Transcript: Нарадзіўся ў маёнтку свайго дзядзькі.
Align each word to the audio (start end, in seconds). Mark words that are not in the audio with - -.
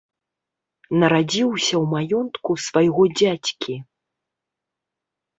Нарадзіўся 1.01 1.75
ў 1.81 2.07
маёнтку 2.11 2.51
свайго 2.67 3.03
дзядзькі. 3.19 3.75